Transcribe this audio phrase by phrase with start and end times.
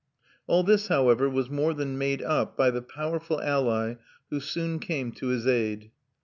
[0.47, 3.97] All this, however, was more than made up by the powerful ally
[4.31, 5.91] who soon came to his aid.